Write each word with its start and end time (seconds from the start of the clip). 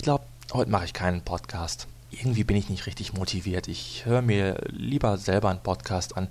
Ich 0.00 0.04
glaube, 0.04 0.24
heute 0.54 0.70
mache 0.70 0.86
ich 0.86 0.94
keinen 0.94 1.20
Podcast. 1.20 1.86
Irgendwie 2.10 2.42
bin 2.42 2.56
ich 2.56 2.70
nicht 2.70 2.86
richtig 2.86 3.12
motiviert. 3.12 3.68
Ich 3.68 4.06
höre 4.06 4.22
mir 4.22 4.56
lieber 4.68 5.18
selber 5.18 5.50
einen 5.50 5.62
Podcast 5.62 6.16
an. 6.16 6.28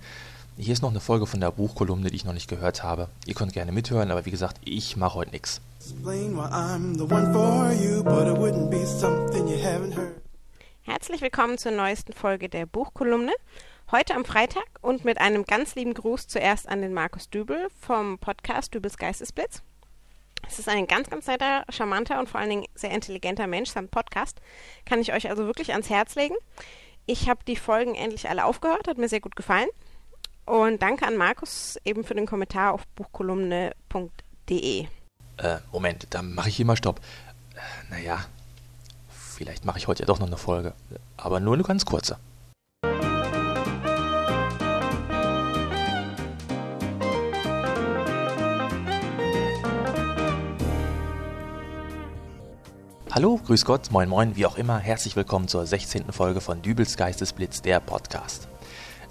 Hier 0.57 0.73
ist 0.73 0.81
noch 0.81 0.89
eine 0.89 0.99
Folge 0.99 1.27
von 1.27 1.39
der 1.39 1.51
Buchkolumne, 1.51 2.09
die 2.09 2.15
ich 2.15 2.25
noch 2.25 2.33
nicht 2.33 2.49
gehört 2.49 2.81
habe. 2.81 3.09
Ihr 3.27 3.35
könnt 3.35 3.53
gerne 3.53 3.71
mithören, 3.71 4.09
aber 4.09 4.25
wie 4.25 4.31
gesagt, 4.31 4.57
ich 4.65 4.97
mache 4.97 5.13
heute 5.13 5.29
nichts. 5.29 5.61
Herzlich 10.81 11.21
willkommen 11.21 11.59
zur 11.59 11.71
neuesten 11.71 12.13
Folge 12.13 12.49
der 12.49 12.65
Buchkolumne. 12.65 13.33
Heute 13.91 14.15
am 14.15 14.25
Freitag 14.25 14.65
und 14.81 15.05
mit 15.05 15.21
einem 15.21 15.45
ganz 15.45 15.75
lieben 15.75 15.93
Gruß 15.93 16.27
zuerst 16.27 16.67
an 16.67 16.81
den 16.81 16.95
Markus 16.95 17.29
Dübel 17.29 17.67
vom 17.79 18.17
Podcast 18.17 18.73
Dübels 18.73 18.97
Geistesblitz. 18.97 19.61
Es 20.47 20.59
ist 20.59 20.67
ein 20.67 20.87
ganz, 20.87 21.09
ganz 21.09 21.27
netter, 21.27 21.63
charmanter 21.69 22.19
und 22.19 22.29
vor 22.29 22.39
allen 22.39 22.49
Dingen 22.49 22.65
sehr 22.75 22.91
intelligenter 22.91 23.47
Mensch. 23.47 23.69
Sein 23.69 23.87
Podcast 23.89 24.41
kann 24.85 24.99
ich 24.99 25.13
euch 25.13 25.29
also 25.29 25.45
wirklich 25.45 25.71
ans 25.71 25.89
Herz 25.89 26.15
legen. 26.15 26.35
Ich 27.05 27.29
habe 27.29 27.39
die 27.47 27.55
Folgen 27.55 27.95
endlich 27.95 28.29
alle 28.29 28.45
aufgehört, 28.45 28.87
hat 28.87 28.97
mir 28.97 29.09
sehr 29.09 29.21
gut 29.21 29.35
gefallen. 29.35 29.67
Und 30.45 30.81
danke 30.81 31.05
an 31.05 31.17
Markus 31.17 31.77
eben 31.85 32.03
für 32.03 32.15
den 32.15 32.25
Kommentar 32.25 32.73
auf 32.73 32.87
buchkolumne.de. 32.95 34.87
Äh, 35.37 35.57
Moment, 35.71 36.07
da 36.09 36.21
mache 36.21 36.49
ich 36.49 36.59
immer 36.59 36.75
Stopp. 36.75 36.99
Äh, 37.55 37.91
naja, 37.91 38.25
vielleicht 39.09 39.65
mache 39.65 39.77
ich 39.77 39.87
heute 39.87 40.03
ja 40.03 40.07
doch 40.07 40.19
noch 40.19 40.27
eine 40.27 40.37
Folge. 40.37 40.73
Aber 41.17 41.39
nur 41.39 41.53
eine 41.53 41.63
ganz 41.63 41.85
kurze. 41.85 42.17
Hallo, 53.19 53.37
grüß 53.45 53.65
Gott, 53.65 53.91
moin 53.91 54.07
moin, 54.07 54.37
wie 54.37 54.45
auch 54.45 54.55
immer, 54.55 54.79
herzlich 54.79 55.17
willkommen 55.17 55.49
zur 55.49 55.65
16. 55.65 56.13
Folge 56.13 56.39
von 56.39 56.61
Dübels 56.61 56.95
Geistesblitz, 56.95 57.61
der 57.61 57.81
Podcast. 57.81 58.47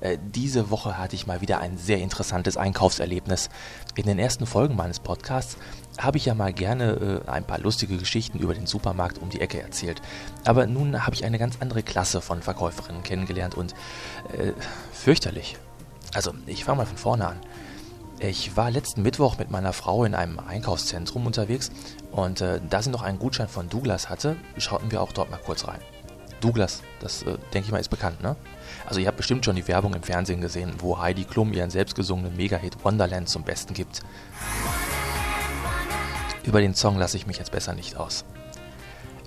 Äh, 0.01 0.17
diese 0.35 0.71
Woche 0.71 0.97
hatte 0.97 1.15
ich 1.15 1.27
mal 1.27 1.43
wieder 1.43 1.59
ein 1.59 1.77
sehr 1.77 1.99
interessantes 1.99 2.57
Einkaufserlebnis. 2.57 3.51
In 3.97 4.07
den 4.07 4.19
ersten 4.19 4.47
Folgen 4.47 4.77
meines 4.77 4.99
Podcasts 4.99 5.59
habe 5.99 6.17
ich 6.17 6.25
ja 6.25 6.33
mal 6.33 6.55
gerne 6.55 7.23
äh, 7.27 7.31
ein 7.31 7.45
paar 7.45 7.59
lustige 7.59 7.99
Geschichten 7.99 8.39
über 8.39 8.55
den 8.55 8.65
Supermarkt 8.65 9.19
um 9.19 9.29
die 9.29 9.43
Ecke 9.43 9.61
erzählt. 9.61 10.01
Aber 10.47 10.67
nun 10.67 11.05
habe 11.05 11.15
ich 11.15 11.27
eine 11.27 11.39
ganz 11.39 11.59
andere 11.61 11.83
Klasse 11.83 12.23
von 12.23 12.41
Verkäuferinnen 12.41 13.03
kennengelernt 13.03 13.57
und 13.57 13.75
äh, 14.33 14.55
fürchterlich. 14.91 15.59
Also, 16.15 16.33
ich 16.47 16.65
fange 16.65 16.79
mal 16.79 16.87
von 16.87 16.97
vorne 16.97 17.27
an. 17.27 17.41
Ich 18.21 18.57
war 18.57 18.73
letzten 18.73 19.03
Mittwoch 19.03 19.39
mit 19.39 19.53
meiner 19.53 19.73
Frau 19.73 20.05
in 20.05 20.15
einem 20.15 20.41
Einkaufszentrum 20.41 21.25
unterwegs 21.25 21.71
und 22.11 22.41
äh, 22.41 22.61
da 22.69 22.83
sie 22.83 22.91
noch 22.91 23.03
einen 23.03 23.21
Gutschein 23.21 23.47
von 23.47 23.69
Douglas 23.69 24.11
hatte, 24.11 24.37
schauten 24.57 24.91
wir 24.91 25.03
auch 25.03 25.13
dort 25.13 25.31
mal 25.31 25.39
kurz 25.39 25.69
rein. 25.69 25.79
Douglas, 26.41 26.83
das 27.01 27.23
äh, 27.23 27.39
denke 27.55 27.67
ich 27.67 27.71
mal 27.71 27.79
ist 27.79 27.91
bekannt, 27.91 28.21
ne? 28.21 28.35
Also 28.87 28.99
ihr 28.99 29.07
habt 29.07 29.19
bestimmt 29.19 29.45
schon 29.45 29.55
die 29.55 29.69
Werbung 29.69 29.95
im 29.95 30.03
Fernsehen 30.03 30.41
gesehen, 30.41 30.75
wo 30.79 30.99
Heidi 30.99 31.25
Klum 31.25 31.53
ihren 31.53 31.71
selbstgesungenen 31.71 32.37
Mega-Hit 32.37 32.85
Wonderland 32.85 33.29
zum 33.29 33.45
Besten 33.45 33.73
gibt. 33.73 34.01
Über 36.43 36.61
den 36.61 36.75
Song 36.75 36.99
lasse 36.99 37.17
ich 37.17 37.27
mich 37.29 37.39
jetzt 37.39 37.53
besser 37.53 37.75
nicht 37.75 37.97
aus. 37.97 38.25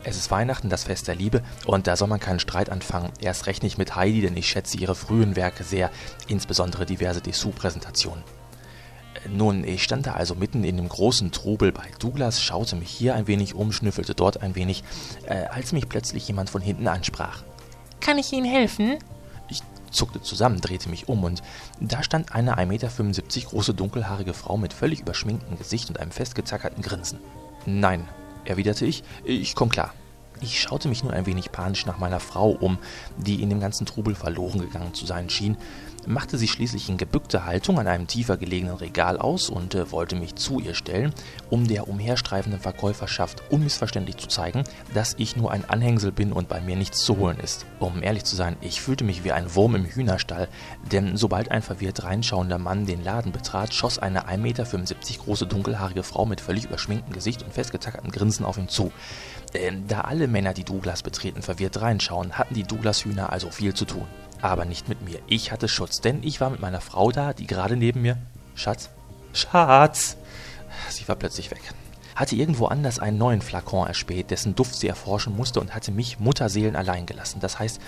Es 0.04 0.18
ist 0.18 0.32
Weihnachten, 0.32 0.70
das 0.70 0.86
Fest 0.86 1.08
der 1.08 1.16
Liebe, 1.16 1.44
und 1.66 1.88
da 1.88 1.96
soll 1.96 2.08
man 2.10 2.20
keinen 2.20 2.40
Streit 2.40 2.70
anfangen. 2.70 3.12
Erst 3.22 3.46
recht 3.46 3.64
nicht 3.64 3.78
mit 3.78 3.96
Heidi, 3.96 4.22
denn 4.22 4.36
ich 4.36 4.50
schätze 4.50 4.78
ihre 4.78 4.96
frühen 4.96 5.36
Werke 5.38 5.64
sehr, 5.64 5.92
insbesondere 6.28 6.86
diverse 6.86 7.22
Dessous-Präsentationen. 7.22 8.24
Nun, 9.30 9.64
ich 9.64 9.84
stand 9.84 10.08
da 10.08 10.14
also 10.14 10.36
mitten 10.36 10.64
in 10.64 10.78
dem 10.78 10.88
großen 10.88 11.32
Trubel 11.32 11.72
bei 11.72 11.86
Douglas, 12.00 12.42
schaute 12.42 12.76
mich 12.76 12.90
hier 12.90 13.16
ein 13.16 13.28
wenig 13.28 13.56
um, 13.56 13.72
schnüffelte 13.72 14.16
dort 14.16 14.42
ein 14.42 14.56
wenig, 14.56 14.84
äh, 15.26 15.46
als 15.46 15.74
mich 15.74 15.90
plötzlich 15.90 16.28
jemand 16.28 16.50
von 16.50 16.62
hinten 16.62 16.88
ansprach. 16.88 17.44
Kann 18.00 18.18
ich 18.18 18.32
Ihnen 18.32 18.50
helfen? 18.50 18.98
Ich 19.50 19.62
zuckte 19.92 20.22
zusammen, 20.22 20.62
drehte 20.62 20.90
mich 20.90 21.10
um 21.10 21.24
und 21.24 21.44
da 21.80 22.04
stand 22.04 22.34
eine 22.34 22.58
1,75 22.58 22.66
Meter 22.66 23.50
große 23.50 23.74
dunkelhaarige 23.74 24.34
Frau 24.34 24.58
mit 24.58 24.74
völlig 24.74 25.02
überschminktem 25.02 25.58
Gesicht 25.58 25.90
und 25.90 26.00
einem 26.00 26.12
festgezackerten 26.12 26.82
Grinsen. 26.82 27.20
Nein, 27.66 28.08
erwiderte 28.46 28.86
ich, 28.86 29.04
ich 29.24 29.56
komm 29.56 29.70
klar. 29.70 29.94
Ich 30.42 30.60
schaute 30.60 30.90
mich 30.90 31.04
nur 31.04 31.14
ein 31.14 31.28
wenig 31.28 31.52
panisch 31.52 31.86
nach 31.86 32.00
meiner 32.00 32.20
Frau 32.20 32.50
um, 32.50 32.80
die 33.18 33.44
in 33.44 33.50
dem 33.50 33.60
ganzen 33.60 33.86
Trubel 33.86 34.16
verloren 34.16 34.60
gegangen 34.60 34.94
zu 34.96 35.06
sein 35.06 35.30
schien, 35.30 35.56
machte 36.08 36.38
sich 36.38 36.52
schließlich 36.52 36.90
in 36.90 36.98
gebückter 36.98 37.46
Haltung 37.46 37.80
an 37.80 37.88
einem 37.88 38.08
tiefer 38.08 38.38
gelegenen 38.38 38.76
Regal 38.76 39.20
aus 39.20 39.50
und 39.50 39.76
äh, 39.76 39.92
wollte 39.92 40.16
mich 40.16 40.36
zu 40.36 40.60
ihr 40.60 40.74
stellen, 40.74 41.14
um 41.50 41.68
der 41.68 41.88
umherstreifenden 41.88 42.60
Verkäuferschaft 42.60 43.44
unmissverständlich 43.52 44.18
zu 44.18 44.28
zeigen, 44.28 44.64
dass 44.94 45.16
ich 45.18 45.36
nur 45.36 45.52
ein 45.52 45.70
Anhängsel 45.70 46.12
bin 46.12 46.34
und 46.34 46.50
bei 46.50 46.62
mir 46.62 46.76
nichts 46.76 47.04
zu 47.04 47.18
holen 47.18 47.40
ist. 47.40 47.66
Um 47.80 48.02
ehrlich 48.02 48.24
zu 48.24 48.36
sein, 48.36 48.58
ich 48.62 48.82
fühlte 48.82 49.04
mich 49.04 49.24
wie 49.24 49.32
ein 49.32 49.54
Wurm 49.54 49.76
im 49.76 49.86
Hühnerstall, 49.86 50.48
denn 50.92 51.18
sobald 51.18 51.52
ein 51.52 51.62
verwirrt 51.62 52.04
reinschauender 52.04 52.58
Mann 52.58 52.86
den 52.86 53.04
Laden 53.04 53.32
betrat, 53.32 53.74
schoss 53.74 54.00
eine 54.00 54.28
1,75 54.28 54.38
Meter 54.38 54.66
große 55.24 55.46
dunkelhaarige 55.46 56.04
Frau 56.04 56.26
mit 56.26 56.42
völlig 56.42 56.66
überschminktem 56.66 57.14
Gesicht 57.14 57.44
und 57.44 57.54
festgetackerten 57.54 58.12
Grinsen 58.12 58.46
auf 58.46 58.58
ihn 58.58 58.70
zu. 58.70 58.92
Ähm, 59.54 59.88
da 59.88 60.02
alle 60.02 60.28
Männer, 60.28 60.54
die 60.54 60.64
Douglas 60.64 61.04
betreten, 61.04 61.42
verwirrt 61.42 61.82
reinschauen, 61.82 62.38
hatten 62.38 62.54
die 62.54 62.64
Douglas-Hühner 62.64 63.32
also 63.32 63.52
viel 63.52 63.74
zu 63.74 63.86
tun. 63.86 64.06
Aber 64.42 64.66
nicht 64.66 64.90
mit 64.90 65.02
mir. 65.02 65.20
Ich 65.28 65.52
hatte 65.52 65.68
Schutz, 65.68 66.02
denn 66.02 66.24
ich 66.24 66.42
war 66.42 66.50
mit 66.50 66.62
meiner 66.62 66.82
Frau 66.82 67.12
da, 67.12 67.34
die 67.34 67.48
gerade 67.48 67.76
neben 67.76 68.02
mir. 68.02 68.18
Schatz? 68.56 68.90
Schatz! 69.34 70.18
Sie 70.90 71.08
war 71.08 71.16
plötzlich 71.16 71.52
weg. 71.52 71.62
Hatte 72.16 72.36
irgendwo 72.36 72.66
anders 72.66 73.00
einen 73.00 73.18
neuen 73.18 73.42
Flakon 73.42 73.88
erspäht, 73.88 74.32
dessen 74.32 74.56
Duft 74.56 74.76
sie 74.76 74.88
erforschen 74.88 75.36
musste 75.36 75.60
und 75.60 75.74
hatte 75.76 75.92
mich 75.92 76.20
Mutterseelen 76.20 76.76
allein 76.76 77.06
gelassen. 77.06 77.40
Das 77.40 77.60
heißt, 77.60 77.80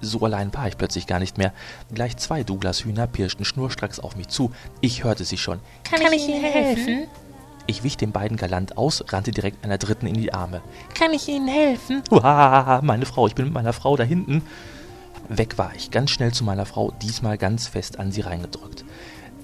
so 0.00 0.20
allein 0.20 0.52
war 0.54 0.68
ich 0.68 0.76
plötzlich 0.76 1.06
gar 1.06 1.18
nicht 1.18 1.38
mehr. 1.38 1.52
Gleich 1.92 2.16
zwei 2.18 2.42
Douglas-Hühner 2.42 3.06
pirschten 3.06 3.44
schnurstracks 3.44 3.98
auf 3.98 4.16
mich 4.16 4.28
zu. 4.28 4.52
Ich 4.80 5.04
hörte 5.04 5.24
sie 5.24 5.38
schon. 5.38 5.60
Kann, 5.84 6.00
Kann 6.00 6.12
ich 6.12 6.28
Ihnen 6.28 6.44
helfen? 6.44 7.06
Ich 7.68 7.82
wich 7.82 7.96
den 7.96 8.12
beiden 8.12 8.36
galant 8.36 8.78
aus, 8.78 9.04
rannte 9.08 9.32
direkt 9.32 9.64
einer 9.64 9.78
dritten 9.78 10.06
in 10.06 10.14
die 10.14 10.32
Arme. 10.32 10.62
Kann 10.94 11.12
ich 11.12 11.28
Ihnen 11.28 11.48
helfen? 11.48 12.02
Uah, 12.10 12.80
meine 12.82 13.06
Frau, 13.06 13.26
ich 13.26 13.34
bin 13.34 13.46
mit 13.46 13.54
meiner 13.54 13.72
Frau 13.72 13.96
da 13.96 14.04
hinten. 14.04 14.42
Weg 15.28 15.58
war 15.58 15.72
ich, 15.74 15.90
ganz 15.90 16.10
schnell 16.10 16.32
zu 16.32 16.44
meiner 16.44 16.66
Frau, 16.66 16.92
diesmal 17.02 17.36
ganz 17.38 17.66
fest 17.66 17.98
an 17.98 18.12
sie 18.12 18.20
reingedrückt. 18.20 18.84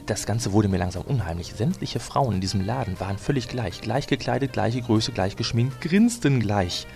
Das 0.07 0.27
Ganze 0.27 0.53
wurde 0.53 0.69
mir 0.69 0.79
langsam 0.79 1.03
unheimlich. 1.03 1.55
Sämtliche 1.55 1.99
Frauen 1.99 2.35
in 2.35 2.41
diesem 2.41 2.65
Laden 2.65 3.01
waren 3.01 3.19
völlig 3.19 3.49
gleich, 3.49 3.81
gleich 3.81 4.07
gekleidet, 4.07 4.53
gleiche 4.53 4.83
Größe, 4.83 5.11
gleich 5.13 5.37
geschminkt, 5.37 5.81
grinsten 5.81 6.39
gleich. 6.39 6.87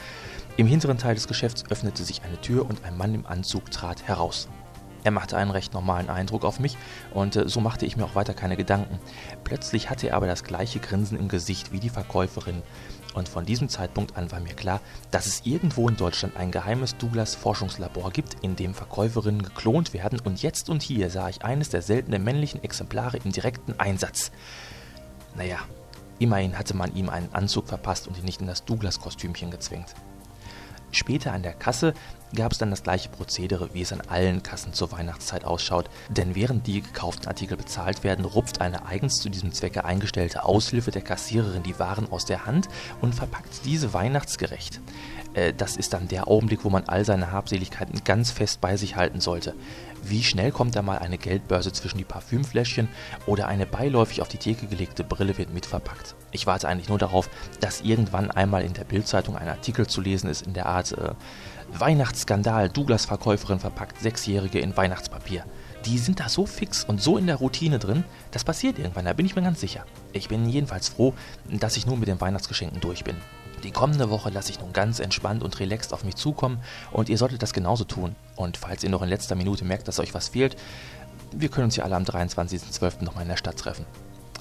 Im 0.56 0.66
hinteren 0.66 0.98
Teil 0.98 1.14
des 1.14 1.26
Geschäfts 1.26 1.64
öffnete 1.70 2.04
sich 2.04 2.22
eine 2.22 2.40
Tür 2.40 2.68
und 2.68 2.84
ein 2.84 2.96
Mann 2.96 3.14
im 3.14 3.26
Anzug 3.26 3.70
trat 3.70 4.06
heraus. 4.06 4.48
Er 5.04 5.10
machte 5.10 5.36
einen 5.36 5.50
recht 5.50 5.74
normalen 5.74 6.10
Eindruck 6.10 6.44
auf 6.44 6.58
mich 6.58 6.76
und 7.14 7.36
äh, 7.36 7.48
so 7.48 7.60
machte 7.60 7.86
ich 7.86 7.96
mir 7.96 8.04
auch 8.04 8.14
weiter 8.14 8.34
keine 8.34 8.56
Gedanken. 8.56 8.98
Plötzlich 9.44 9.90
hatte 9.90 10.08
er 10.08 10.16
aber 10.16 10.26
das 10.26 10.44
gleiche 10.44 10.80
Grinsen 10.80 11.18
im 11.18 11.28
Gesicht 11.28 11.72
wie 11.72 11.80
die 11.80 11.90
Verkäuferin. 11.90 12.62
Und 13.14 13.30
von 13.30 13.46
diesem 13.46 13.70
Zeitpunkt 13.70 14.16
an 14.16 14.30
war 14.30 14.40
mir 14.40 14.52
klar, 14.52 14.80
dass 15.10 15.26
es 15.26 15.46
irgendwo 15.46 15.88
in 15.88 15.96
Deutschland 15.96 16.36
ein 16.36 16.50
geheimes 16.50 16.98
Douglas-Forschungslabor 16.98 18.10
gibt, 18.10 18.36
in 18.42 18.56
dem 18.56 18.74
Verkäuferinnen 18.74 19.42
geklont 19.42 19.94
werden. 19.94 20.20
Und 20.20 20.42
jetzt 20.42 20.68
und 20.68 20.82
hier 20.82 21.08
sah 21.08 21.30
ich 21.30 21.42
eines 21.42 21.70
der 21.70 21.80
seltenen 21.80 22.22
männlichen 22.22 22.62
Exemplare 22.62 23.16
im 23.16 23.32
direkten 23.32 23.80
Einsatz. 23.80 24.32
Naja, 25.34 25.58
immerhin 26.18 26.58
hatte 26.58 26.76
man 26.76 26.94
ihm 26.94 27.08
einen 27.08 27.32
Anzug 27.32 27.68
verpasst 27.68 28.06
und 28.06 28.18
ihn 28.18 28.24
nicht 28.24 28.42
in 28.42 28.48
das 28.48 28.64
Douglas-Kostümchen 28.66 29.50
gezwängt. 29.50 29.94
Später 30.96 31.34
an 31.34 31.42
der 31.42 31.52
Kasse 31.52 31.92
gab 32.34 32.52
es 32.52 32.58
dann 32.58 32.70
das 32.70 32.82
gleiche 32.82 33.10
Prozedere, 33.10 33.68
wie 33.74 33.82
es 33.82 33.92
an 33.92 34.00
allen 34.08 34.42
Kassen 34.42 34.72
zur 34.72 34.92
Weihnachtszeit 34.92 35.44
ausschaut. 35.44 35.90
Denn 36.08 36.34
während 36.34 36.66
die 36.66 36.80
gekauften 36.80 37.28
Artikel 37.28 37.58
bezahlt 37.58 38.02
werden, 38.02 38.24
rupft 38.24 38.62
eine 38.62 38.86
eigens 38.86 39.16
zu 39.16 39.28
diesem 39.28 39.52
Zwecke 39.52 39.84
eingestellte 39.84 40.46
Aushilfe 40.46 40.90
der 40.90 41.02
Kassiererin 41.02 41.62
die 41.62 41.78
Waren 41.78 42.10
aus 42.10 42.24
der 42.24 42.46
Hand 42.46 42.68
und 43.02 43.14
verpackt 43.14 43.66
diese 43.66 43.92
weihnachtsgerecht. 43.92 44.80
Äh, 45.34 45.52
das 45.52 45.76
ist 45.76 45.92
dann 45.92 46.08
der 46.08 46.28
Augenblick, 46.28 46.64
wo 46.64 46.70
man 46.70 46.84
all 46.84 47.04
seine 47.04 47.30
Habseligkeiten 47.30 48.02
ganz 48.04 48.30
fest 48.30 48.62
bei 48.62 48.78
sich 48.78 48.96
halten 48.96 49.20
sollte. 49.20 49.54
Wie 50.08 50.22
schnell 50.22 50.52
kommt 50.52 50.76
da 50.76 50.82
mal 50.82 50.98
eine 50.98 51.18
Geldbörse 51.18 51.72
zwischen 51.72 51.98
die 51.98 52.04
Parfümfläschchen 52.04 52.88
oder 53.26 53.48
eine 53.48 53.66
beiläufig 53.66 54.22
auf 54.22 54.28
die 54.28 54.36
Theke 54.36 54.68
gelegte 54.68 55.02
Brille 55.02 55.36
wird 55.36 55.52
mitverpackt? 55.52 56.14
Ich 56.30 56.46
warte 56.46 56.68
eigentlich 56.68 56.88
nur 56.88 56.98
darauf, 56.98 57.28
dass 57.60 57.80
irgendwann 57.80 58.30
einmal 58.30 58.62
in 58.62 58.72
der 58.72 58.84
Bildzeitung 58.84 59.36
ein 59.36 59.48
Artikel 59.48 59.88
zu 59.88 60.00
lesen 60.00 60.30
ist 60.30 60.46
in 60.46 60.54
der 60.54 60.66
Art 60.66 60.92
äh, 60.92 61.10
Weihnachtsskandal, 61.72 62.68
Douglas-Verkäuferin 62.68 63.58
verpackt 63.58 64.00
Sechsjährige 64.00 64.60
in 64.60 64.76
Weihnachtspapier. 64.76 65.44
Die 65.86 65.98
sind 65.98 66.20
da 66.20 66.28
so 66.28 66.46
fix 66.46 66.84
und 66.84 67.02
so 67.02 67.18
in 67.18 67.26
der 67.26 67.36
Routine 67.36 67.80
drin, 67.80 68.04
das 68.30 68.44
passiert 68.44 68.78
irgendwann, 68.78 69.06
da 69.06 69.12
bin 69.12 69.26
ich 69.26 69.34
mir 69.34 69.42
ganz 69.42 69.60
sicher. 69.60 69.86
Ich 70.12 70.28
bin 70.28 70.48
jedenfalls 70.48 70.88
froh, 70.88 71.14
dass 71.50 71.76
ich 71.76 71.84
nun 71.84 71.98
mit 71.98 72.08
den 72.08 72.20
Weihnachtsgeschenken 72.20 72.80
durch 72.80 73.02
bin. 73.02 73.16
Die 73.66 73.72
kommende 73.72 74.10
Woche 74.10 74.30
lasse 74.30 74.52
ich 74.52 74.60
nun 74.60 74.72
ganz 74.72 75.00
entspannt 75.00 75.42
und 75.42 75.58
relaxed 75.58 75.92
auf 75.92 76.04
mich 76.04 76.14
zukommen 76.14 76.60
und 76.92 77.08
ihr 77.08 77.18
solltet 77.18 77.42
das 77.42 77.52
genauso 77.52 77.82
tun. 77.82 78.14
Und 78.36 78.56
falls 78.56 78.84
ihr 78.84 78.90
noch 78.90 79.02
in 79.02 79.08
letzter 79.08 79.34
Minute 79.34 79.64
merkt, 79.64 79.88
dass 79.88 79.98
euch 79.98 80.14
was 80.14 80.28
fehlt, 80.28 80.54
wir 81.32 81.48
können 81.48 81.64
uns 81.64 81.74
ja 81.74 81.82
alle 81.82 81.96
am 81.96 82.04
23.12. 82.04 83.02
nochmal 83.02 83.24
in 83.24 83.28
der 83.28 83.36
Stadt 83.36 83.56
treffen. 83.56 83.84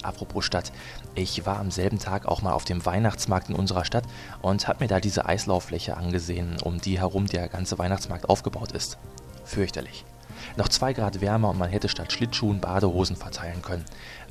Apropos 0.04 0.44
Stadt, 0.44 0.70
ich 1.16 1.44
war 1.44 1.58
am 1.58 1.72
selben 1.72 1.98
Tag 1.98 2.26
auch 2.26 2.40
mal 2.40 2.52
auf 2.52 2.64
dem 2.64 2.86
Weihnachtsmarkt 2.86 3.48
in 3.48 3.56
unserer 3.56 3.84
Stadt 3.84 4.04
und 4.42 4.68
habe 4.68 4.84
mir 4.84 4.88
da 4.88 5.00
diese 5.00 5.26
Eislauffläche 5.26 5.96
angesehen, 5.96 6.58
um 6.62 6.80
die 6.80 7.00
herum 7.00 7.26
der 7.26 7.48
ganze 7.48 7.80
Weihnachtsmarkt 7.80 8.28
aufgebaut 8.28 8.70
ist. 8.70 8.96
Fürchterlich. 9.44 10.04
Noch 10.56 10.68
zwei 10.68 10.92
Grad 10.92 11.20
wärmer 11.20 11.50
und 11.50 11.58
man 11.58 11.70
hätte 11.70 11.88
statt 11.88 12.12
Schlittschuhen 12.12 12.60
Badehosen 12.60 13.16
verteilen 13.16 13.60
können. 13.62 13.86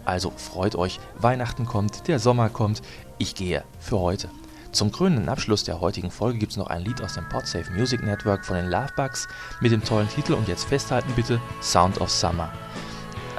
Also 0.05 0.29
freut 0.29 0.75
euch, 0.75 1.01
Weihnachten 1.17 1.65
kommt, 1.65 2.07
der 2.07 2.19
Sommer 2.19 2.47
kommt, 2.47 2.81
ich 3.17 3.35
gehe 3.35 3.65
für 3.81 3.99
heute. 3.99 4.29
Zum 4.75 4.91
krönenden 4.91 5.29
Abschluss 5.29 5.63
der 5.63 5.79
heutigen 5.79 6.11
Folge 6.11 6.37
gibt 6.37 6.51
es 6.51 6.57
noch 6.57 6.67
ein 6.67 6.83
Lied 6.83 7.01
aus 7.01 7.13
dem 7.13 7.29
Podsafe 7.29 7.71
Music 7.71 8.03
Network 8.03 8.43
von 8.43 8.57
den 8.57 8.69
Lovebugs 8.69 9.29
mit 9.61 9.71
dem 9.71 9.81
tollen 9.81 10.09
Titel 10.09 10.33
und 10.33 10.49
jetzt 10.49 10.65
festhalten 10.65 11.13
bitte 11.15 11.39
Sound 11.61 12.01
of 12.01 12.11
Summer. 12.11 12.51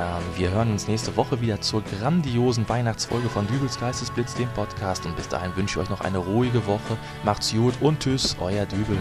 Ähm, 0.00 0.23
wir 0.35 0.50
hören 0.50 0.73
uns 0.73 0.88
nächste 0.88 1.15
Woche 1.15 1.38
wieder 1.43 1.61
zur 1.61 1.83
grandiosen 1.83 2.67
Weihnachtsfolge 2.71 3.29
von 3.29 3.47
Dübels 3.49 3.79
Geistesblitz, 3.79 4.35
dem 4.35 4.49
Podcast. 4.55 5.05
Und 5.05 5.15
bis 5.15 5.29
dahin 5.29 5.55
wünsche 5.56 5.79
ich 5.79 5.85
euch 5.85 5.91
noch 5.91 6.00
eine 6.00 6.17
ruhige 6.17 6.67
Woche. 6.67 6.97
Macht's 7.23 7.53
gut 7.53 7.75
und 7.82 8.00
tschüss, 8.00 8.35
euer 8.41 8.65
Dübel. 8.65 8.97